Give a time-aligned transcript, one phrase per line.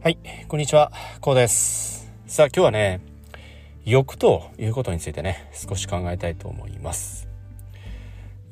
[0.00, 2.12] はい、こんにちは、こうです。
[2.26, 3.00] さあ、今日はね、
[3.84, 7.28] 欲ということについてね、少し考えたいと思います。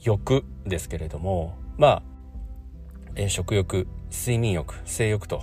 [0.02, 2.02] 欲ですけれども、まあ、
[3.14, 5.42] え、食欲、睡眠欲、性欲と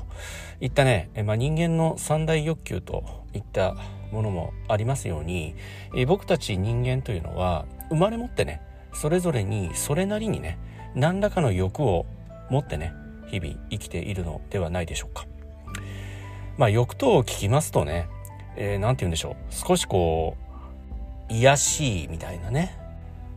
[0.59, 3.75] いったね、え、まあ、人間の三大欲求といった
[4.11, 5.55] ものもありますように、
[5.95, 8.61] え、僕たち人間というのは生まれ持ってね、
[8.93, 10.57] それぞれにそれなりにね、
[10.97, 12.07] 何らかの欲を
[12.49, 12.91] 持ってね、
[13.27, 15.27] 日々生きているのではないでしょうか。
[16.57, 18.09] まあ欲と聞きますとね、
[18.55, 19.35] えー、て言うんでしょう。
[19.53, 20.35] 少しこ
[21.29, 22.75] う、癒しいみたいなね。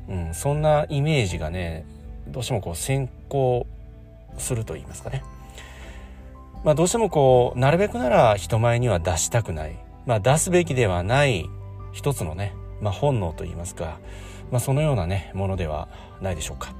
[0.08, 1.84] うん、そんなイメージがね、
[2.28, 3.66] どうしてもこう先行
[4.38, 5.22] すると言いますかね。
[6.64, 9.76] まあどうしてもこう、なるべくなら人前には出したくない。
[10.06, 11.50] まあ出すべきではない
[11.92, 13.98] 一つのね、まあ本能と言いますか、
[14.50, 15.88] まあそのようなね、ものでは
[16.22, 16.79] ないでしょうか。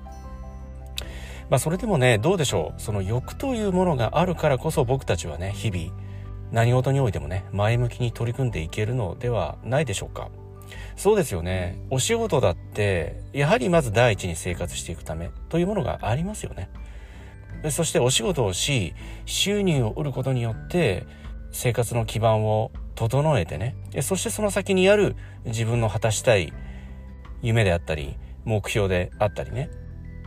[1.50, 2.80] まあそれでもね、どうでしょう。
[2.80, 5.92] その欲というものがあるからこそ僕たちはね、日々、
[6.52, 10.30] 何事においてもね前向きに取り組んでいけるのではないでしょうか。
[10.96, 11.78] そうですよね。
[11.90, 16.70] お仕事だってやはりまず第一に生活していくためというものがありますよね。
[17.70, 18.94] そしてお仕事をし
[19.26, 21.06] 収入を得ることによって
[21.52, 26.54] 生活の基盤を整えてねそしてその先にある自分の果たしたい
[27.42, 29.68] 夢であったり目標であったりね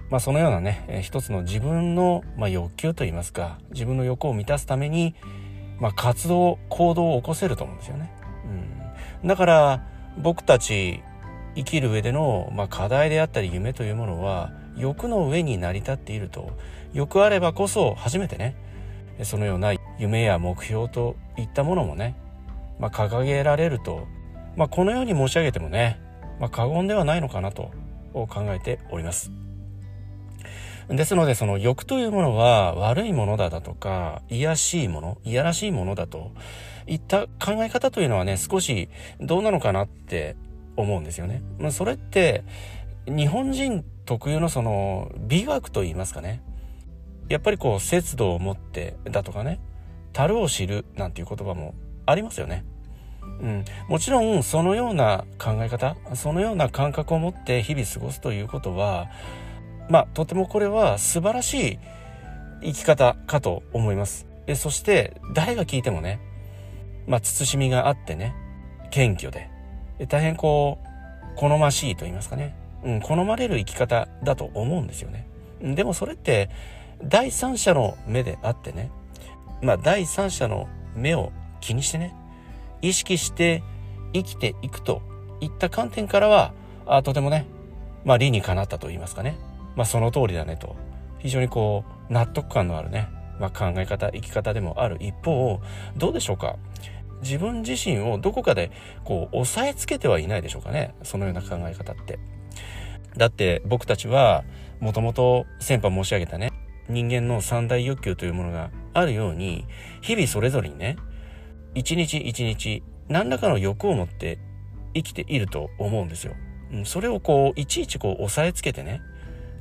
[0.10, 5.16] まあそのようなね一つの自分の、まあ、欲求といいますか自分の欲を満たすために
[5.80, 8.10] まあ、活動行動を起こせると思うんですよね。
[9.22, 9.84] うん、だから
[10.18, 11.02] 僕たち
[11.56, 16.52] 生きる上での、まあ、課題であったり夢というものは欲の上に成り立っていると
[16.94, 18.56] 欲あればこそ初めてね
[19.24, 22.16] そのような夢や目標といったものもね、
[22.80, 24.08] まあ、掲げられると、
[24.56, 26.00] まあ、このように申し上げてもね、
[26.40, 27.72] まあ、過言ではないのかなと
[28.14, 29.32] 考えております。
[30.90, 36.32] ですのでその欲というものは悪いものだだとか、癒しいもの、いやらしいものだと
[36.88, 38.90] いった考え方というのはね、少し
[39.20, 40.36] どうなのかなって
[40.76, 41.42] 思うんですよね。
[41.72, 42.44] それって
[43.06, 46.42] 日本人特有のその美学と言いますかね。
[47.30, 49.60] やっぱりこう節度を持ってだとかね、
[50.12, 51.74] 樽を知るなんていう言葉も
[52.06, 52.66] ありますよね。
[53.24, 59.10] うん、もちろんそのような考え方そのような感覚を持って日々過ごすということは
[59.90, 61.80] まあ、とてもこれは素晴らしい
[62.62, 64.26] 生き方かと思います。
[64.46, 66.20] でそして、誰が聞いてもね、
[67.08, 68.36] まあ、慎みがあってね、
[68.92, 69.50] 謙虚で、
[70.00, 70.88] で大変こう、
[71.36, 75.28] 好ましいと言いますかね、うん、好まれる生き方だと思うんですよね。
[75.62, 76.50] でもそれって、
[77.04, 78.92] 第三者の目であってね、
[79.62, 82.14] まあ、第三者の目を気にしてね、
[82.82, 83.64] 意識して
[84.14, 85.02] 生きていくと
[85.42, 86.54] いった観点からは、
[86.86, 87.46] あとてもね、
[88.06, 89.38] まあ、理にかなったと言いますかね。
[89.76, 90.76] まあ、その通りだねと。
[91.20, 93.08] 非常にこう納得感のあるね、
[93.40, 95.62] まあ、考え方生き方でもある一方
[95.96, 96.58] どうでしょうか？
[97.22, 98.72] 自分自身をどこかで
[99.06, 100.94] こう押さえつけてはいないでしょうかね？
[101.04, 102.20] そのような考え方って。
[103.16, 104.44] だって僕たちは
[104.82, 106.52] もともと先般申し上げたね。
[106.90, 109.66] 人間の三大欲求というものがあるように
[110.02, 110.98] 日々それぞれにね
[111.74, 114.38] 一日一日何らかの欲を持って
[114.94, 116.34] 生きていると思うんですよ。
[116.84, 119.02] それをこういちいちこう押さえつけてね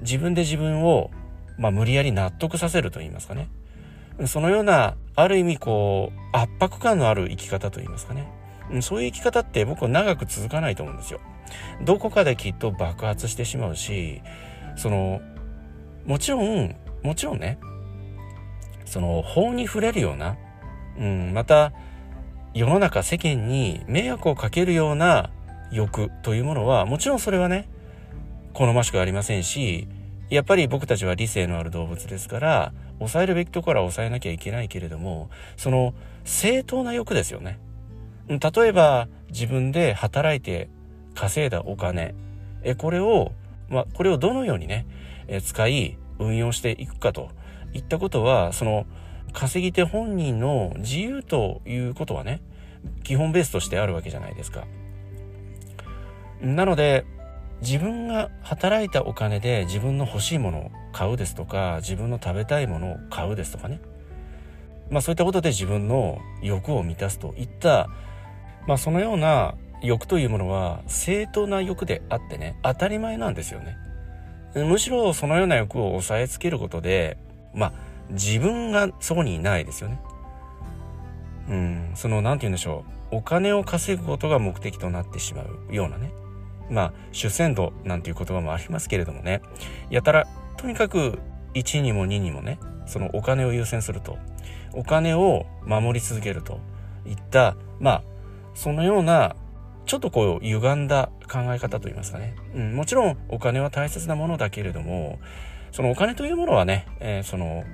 [0.02, 1.10] 自分で自分を、
[1.58, 3.48] まあ、無理やり納得させると言いますかね。
[4.26, 8.28] そのような、ある意味こう、圧迫感のある生き方と言いますかね。
[8.80, 11.20] そういう生き方って僕は長く続かないと思うんですよ。
[11.84, 14.22] どこかできっと爆発してしまうし、
[14.76, 15.20] その、
[16.06, 17.58] もちろん、もちろんね、
[18.84, 20.36] その法に触れるような、
[20.98, 21.72] うん、また
[22.54, 25.30] 世の中世間に迷惑をかけるような
[25.70, 27.68] 欲というものは、もちろんそれはね、
[28.54, 29.88] 好ましくありませんし、
[30.28, 37.58] やっぱり僕たちは理性のある動物ですから、抑えるべきところは抑えなきゃいけないけれども、その正当な欲ですよね。
[38.28, 40.68] 例えば自分で働いて
[41.14, 42.14] 稼いだお金、
[42.62, 43.32] え、これを、
[43.68, 44.86] まあ、これをどのようにね、
[45.28, 47.30] え使い運用していくかと
[47.72, 48.86] いったことは、その
[49.32, 52.40] 稼ぎ手本人の自由ということはね、
[53.02, 54.64] 基本ベースとしてあるわけじゃないですか。
[56.40, 57.04] なので、
[57.62, 63.80] 自分が働いたお金で自分の欲しいものを買うですとか自分の食べたいものを買うですとかね。
[64.90, 67.88] まあそういったことで自分の欲を満たすといった
[68.66, 73.76] まあそのような欲というものは正当な欲であってね当たり前なんですよね。
[74.54, 77.16] むしろそのような欲を抑えつけることで
[77.54, 77.72] まあ
[78.10, 80.00] 自分がそこにいないですよね。
[81.48, 83.16] うんその何て言うんでしょう。
[83.18, 86.10] お金を稼ぐことが目的となってしまうようなね。
[86.72, 89.42] まあ、主戦度なんていう言葉もありますけれどもね、
[89.90, 90.26] やたら、
[90.56, 91.18] とにかく
[91.54, 94.18] 1にも2にもねそのお金を優先すると。
[94.74, 96.58] お金を守り続けると。
[97.06, 98.02] いったまあ
[98.54, 99.36] そのような
[99.86, 105.18] ちょっとこう歪んだ考え方といいますかね、うん、もちろんお金は大切なものだけれども
[105.72, 107.64] そのお金というものはね、えー、その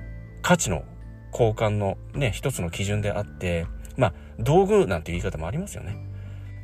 [0.41, 0.83] 価値の
[1.31, 3.67] 交換のね一つの基準であって
[3.97, 5.97] まあ道具なんていう言い方もありますよね。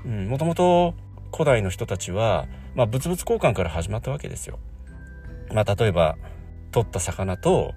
[0.05, 0.93] うん、もともと
[1.35, 4.57] 古代の人たちは、まあ、物々交換から始まったわけですよ。
[5.51, 6.17] まあ、例えば
[6.71, 7.73] 取った魚と、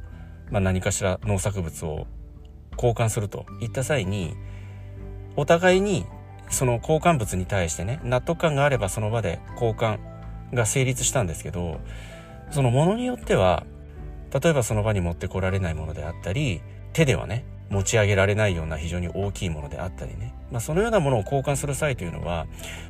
[0.51, 2.07] まあ、何かしら農作物を
[2.75, 4.37] 交換するといった際に
[5.35, 6.07] お互いに
[6.51, 9.99] その交換物に対してね納得感があればその場で交換
[10.55, 11.81] が成立したんですけど
[12.51, 13.67] そのものによっては
[14.33, 16.63] 例えばその場に持ってこられないものであったり
[16.93, 22.47] 手ではね持ち上げられないような非常に大きいものであったりね、まあ、そのようなものを交換する際というのは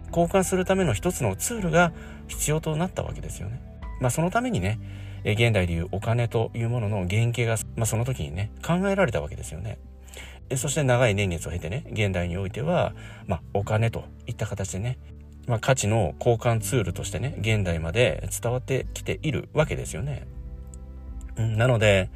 [0.09, 1.93] 交換するための一つのツールが
[2.29, 3.61] 必要となったわけですよね。
[4.01, 4.79] まあ、そのためにね
[5.25, 9.79] 現代でいうお金というものの原型が、まあ、その時にね考えられたわけですよね。
[10.57, 12.95] そして長い年月を経てね現代においては、
[13.27, 14.99] まあ、お金といった形でね、
[15.47, 20.27] まあ、価値の交換ツールとしてね現代まで伝わってきているわけですよね。
[21.37, 22.11] なので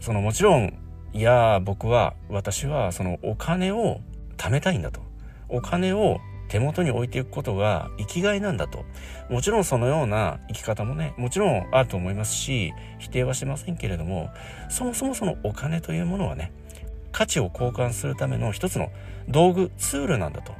[0.00, 0.87] そのもちろん
[1.18, 4.00] いや僕は私はそのお金を
[4.36, 5.00] 貯めたいんだと。
[5.48, 8.84] お金を手元に置いていくことが生きがいなんだと。
[9.28, 14.30] もちろんそのような生き方もねもちろんあると思いますし否定はしませんけれども
[14.70, 16.52] そもそもそのお金というものはね
[17.10, 18.92] 価値を交換するための一つの
[19.28, 20.52] 道具ツールなんだと。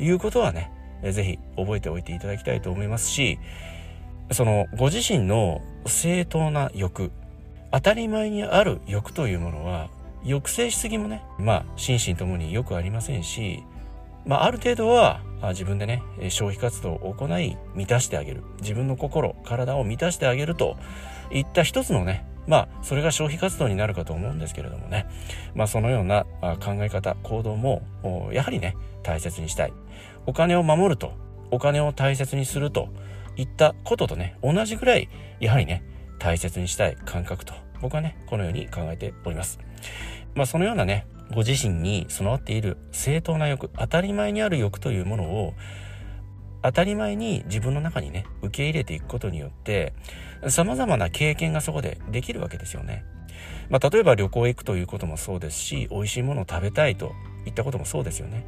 [0.00, 0.72] いうことはね
[1.04, 3.38] 是非覚えておいていただきたいと思いますし
[4.32, 7.12] そのご自身の正当な欲
[7.70, 9.88] 当たり前にある欲というものは
[10.24, 13.64] 抑制しすぎもねまあ心身ともによくありませんし、
[14.26, 15.20] まあ、ある程度は
[15.50, 18.42] 自分でね消費活動を行い満たしてあげる。
[18.60, 20.76] 自分の心体を満たしてあげると
[21.32, 25.06] いった一つのねまあそれが消費活動になるかと思うんですけれどもね。
[25.54, 27.82] まあそのような考え方行動も
[28.32, 29.72] やはりね大切にしたい。
[30.26, 31.12] お金を守ると
[31.50, 32.88] お金を大切にすると
[33.36, 35.08] いったこととね同じぐらい
[35.40, 35.82] やはりね
[36.18, 39.58] 大切にしたい感覚と僕はねこのように考えております。
[40.34, 45.54] まあそのようなねご自身に備わっている正当な欲当たり前にある欲というものを
[46.62, 49.94] 当たり前に自分の中にね受け入れていくことによって
[50.48, 53.04] 様々な経験がそこでできるわけですよね。
[53.70, 57.12] まあ、例えば旅行へ行くということもそうですし美味しいものを食べたいと
[57.46, 58.44] いったこともそうですよね。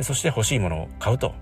[0.00, 1.34] そして欲しいものを買うと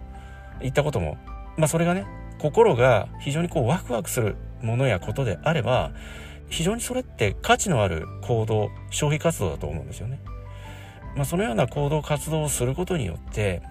[0.60, 1.16] いったことも、
[1.56, 2.04] まあ、それがね
[2.38, 5.92] 心が非常にこうワクワクするものやことであれば
[6.52, 10.20] 非常にそれって価値のある行動消費活動だと思うんですよね。
[11.16, 13.62] まあ、そのような行動活動をすることによって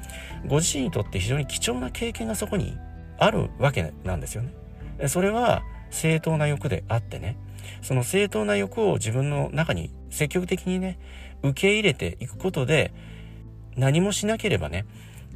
[0.48, 2.78] ご自身にとって非常に貴重な経験がそこに
[3.18, 5.07] あるわけなんですよね。
[5.07, 7.38] それは正当な欲であってね
[7.81, 11.00] その正当な欲を自分の中に積極的にね
[11.44, 12.94] 受け入れていくことで
[13.75, 14.86] 何もしなければね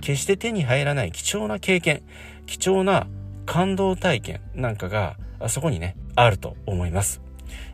[0.01, 2.03] 決して手に入らない貴重な経験
[2.47, 3.07] 貴重な
[3.45, 7.21] 感動体験なんかがそこにねあると思います。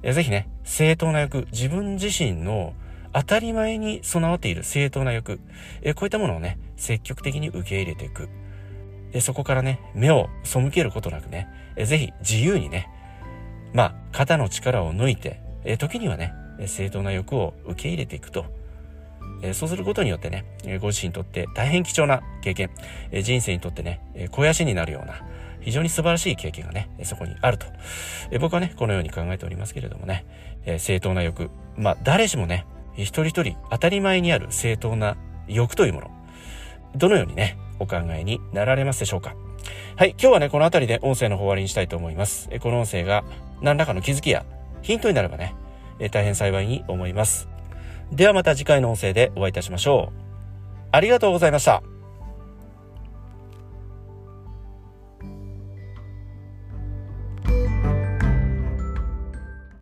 [0.04, 2.74] ぜひね正当な欲自分自身の
[3.14, 5.40] 当たり前に備わっている正当な欲、
[5.82, 8.30] えこういったものをね、積極的に受け入れていく。
[9.14, 12.90] えそこからね、目を背けることなくね、えぜひ自由にね、
[13.74, 16.34] まあ、肩の力を抜いて、え時にはね、
[16.68, 18.46] 正当な欲を受け入れていくと。
[19.44, 20.46] えそうすることによってね、
[20.80, 22.70] ご自身にとって大変貴重な経験、
[23.12, 25.22] え人生にとってね、肥やしになるような、
[25.62, 27.66] 非常に素晴らしい経験がね、そこにあると。
[28.32, 30.26] え僕はね、このように考えておりますけれどもね、
[30.66, 32.66] え正当な欲、まあ、誰しもね、
[32.96, 35.16] 一人一人当たり前にある正当な
[35.48, 36.12] 欲というもの、
[36.96, 39.36] どのようにね、お考えになられますでしょうか
[39.96, 42.48] はい、今日はね、この辺りで音声の方終わりにしたいと思います。
[42.52, 43.24] えこの音声が
[43.62, 44.46] 何らかの気づきや
[44.82, 45.56] ヒントになればね、
[46.00, 47.48] え大変幸いに思います。
[48.12, 50.22] ではまた次回の音声でお会いいたしましょう。
[50.92, 51.91] ありがとうございました。